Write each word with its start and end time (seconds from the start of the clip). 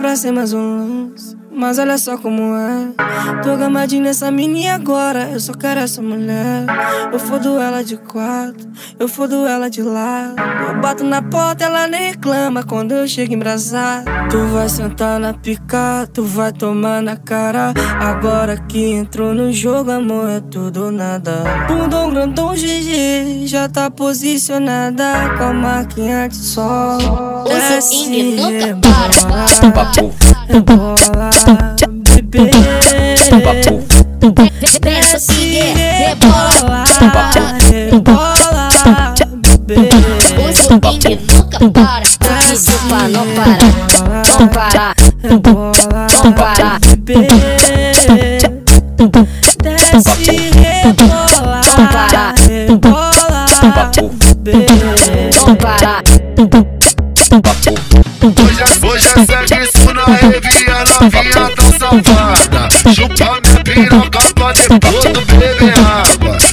Pra 0.00 0.14
ser 0.14 0.30
mais 0.30 0.52
um 0.52 1.08
lance, 1.10 1.36
mas 1.58 1.78
olha 1.78 1.98
só 1.98 2.16
como 2.16 2.54
é. 2.54 2.88
Tô 3.42 3.56
gamadinho 3.56 4.04
nessa 4.04 4.30
mini 4.30 4.68
agora, 4.68 5.28
eu 5.32 5.40
só 5.40 5.52
quero 5.52 5.80
essa 5.80 6.00
mulher. 6.00 6.64
Eu 7.12 7.18
fodo 7.18 7.58
ela 7.58 7.82
de 7.82 7.96
quatro, 7.96 8.68
eu 8.98 9.08
fodo 9.08 9.46
ela 9.46 9.68
de 9.68 9.82
lado. 9.82 10.36
Eu 10.68 10.80
bato 10.80 11.04
na 11.04 11.20
porta, 11.20 11.64
ela 11.64 11.88
nem 11.88 12.10
reclama 12.10 12.62
quando 12.62 12.92
eu 12.92 13.08
chego 13.08 13.34
embrasado. 13.34 14.04
Tu 14.30 14.38
vai 14.52 14.68
sentar 14.68 15.18
na 15.18 15.34
pica, 15.34 16.08
tu 16.12 16.22
vai 16.22 16.52
tomar 16.52 17.02
na 17.02 17.16
cara. 17.16 17.74
Agora 18.00 18.56
que 18.56 18.92
entrou 18.92 19.34
no 19.34 19.52
jogo, 19.52 19.90
amor, 19.90 20.30
é 20.30 20.40
tudo 20.40 20.84
ou 20.84 20.92
nada. 20.92 21.42
Bundão 21.66 22.10
grandão 22.10 22.54
GG, 22.54 23.46
já 23.46 23.68
tá 23.68 23.90
posicionada. 23.90 25.04
Antes 26.24 26.38
só. 26.38 26.98
Uso 26.98 27.92
Ing 27.92 28.36
nunca 28.36 28.78
para. 28.82 29.72
Papo, 29.72 30.14
Rebola, 30.48 31.30
bebê. 31.46 31.47
Pensa 34.80 35.18
se 35.18 35.60
rebola. 35.60 36.84
Rebola, 37.90 38.68
bebê. 39.60 39.86
Uso 40.48 40.74
Ing 40.90 41.18
nunca 41.30 41.58
para. 41.70 42.02
Te 42.02 42.56
chupa, 42.56 42.98
não 43.08 43.26
para. 43.34 43.58
Não 44.38 44.48
para. 44.48 44.94
Não 46.24 46.32
para. 46.32 46.78
Desce, 49.62 50.36
rebola, 50.82 51.60
rebola. 52.66 53.46
Não 55.46 55.54
para. 55.56 56.02
Hoje, 58.20 58.64
hoje 58.86 59.08
é 59.08 59.46
sexo 59.46 59.92
na 59.94 60.04
rave, 60.04 60.40
a 60.70 60.84
novinha 61.02 61.57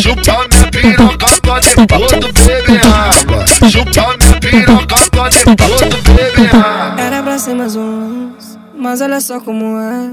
Chupa 0.00 0.46
minha 0.50 0.70
piroca 0.70 1.26
pra 1.40 1.58
depois 1.60 2.12
do 2.12 2.32
beber 2.32 2.80
água. 2.84 3.46
Chupa 3.70 4.16
minha 4.18 4.40
piroca 4.40 5.10
pra 5.10 5.28
depois 5.28 5.80
do 5.80 6.02
beber 6.12 6.54
água. 6.54 7.02
Era 7.02 7.22
pra 7.22 7.38
ser 7.38 7.54
mais 7.54 7.76
um 7.76 8.35
mas 8.86 9.00
olha 9.00 9.20
só 9.20 9.40
como 9.40 9.76
é. 9.80 10.10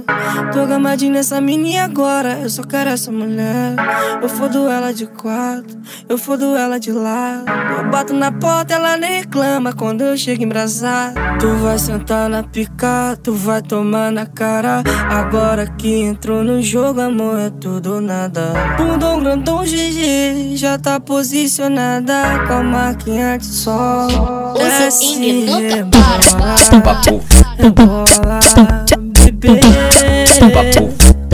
Tô 0.52 0.66
gamadinho 0.66 1.14
nessa 1.14 1.40
mini 1.40 1.78
agora, 1.78 2.40
eu 2.42 2.50
só 2.50 2.64
quero 2.64 2.90
essa 2.90 3.12
mulher. 3.12 3.76
Eu 4.20 4.28
fodo 4.28 4.68
ela 4.68 4.92
de 4.92 5.06
quatro, 5.06 5.78
eu 6.10 6.18
fodo 6.18 6.56
ela 6.58 6.80
de 6.80 6.92
lado. 6.92 7.46
Eu 7.78 7.92
bato 7.92 8.16
na 8.16 8.32
porta, 8.32 8.74
ela 8.74 8.98
nem 8.98 9.20
reclama 9.20 9.74
quando 9.74 10.02
eu 10.02 10.18
chego 10.18 10.44
embrasado. 10.44 11.14
Tu 11.40 11.48
vai 11.58 11.78
sentar 11.78 12.28
na 12.28 12.42
pica, 12.42 13.16
tu 13.22 13.36
vai 13.36 13.62
tomar 13.62 14.12
na 14.12 14.26
cara. 14.26 14.82
Agora 15.08 15.68
que 15.68 15.94
entrou 16.02 16.44
no 16.44 16.60
jogo, 16.60 17.00
amor, 17.00 17.38
é 17.38 17.52
tudo 17.52 17.94
ou 17.96 18.02
nada. 18.02 18.54
Bundão 18.76 19.20
grandão 19.20 19.64
GG, 19.64 20.56
já 20.56 20.80
tá 20.80 21.00
posicionada. 21.00 22.40
Calma 22.48 22.96
que 22.96 23.12
antes 23.20 23.50
só. 23.50 24.08
Uso 24.56 25.04
Ing 25.04 25.46
nunca 25.46 25.84
Desce, 25.84 26.36
para. 26.72 26.82
papo, 26.82 27.22
Rebola, 27.58 28.06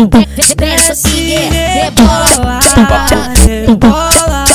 Pensa 0.09 0.95
se 0.95 1.35
rebola. 1.35 2.59
Rebola, 3.45 4.45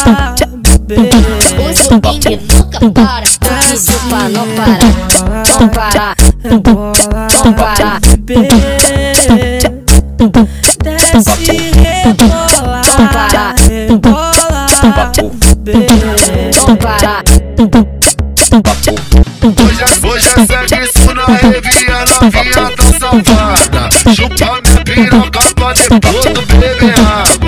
bebê. 0.81 1.23
Uso 1.71 1.95
Ing 2.13 2.41
nunca 2.53 2.79
para. 2.91 3.23
Te 3.23 3.79
chupa, 3.79 4.29
não 4.29 4.47
para. 4.55 4.79
Não 5.61 5.69
para. 5.69 6.15
Rebola, 6.43 7.29
Não 7.45 7.53
para. 7.53 8.01
bebê. 8.19 8.61
Desce, 10.83 11.71
rebola, 12.03 12.83
rebola, 13.69 14.33
bebê. 15.61 15.99
Não 16.67 16.77
para. 16.77 17.23
Hoje, 19.45 19.85
hoje 20.07 20.29
é 20.29 20.69
sexo 20.69 21.15
na 21.15 21.25
rave, 21.25 21.47
a 21.91 22.05
novinha 22.23 22.71
tá 22.77 22.85
safada. 22.85 23.64
Pra 25.65 25.73
depois 25.73 27.44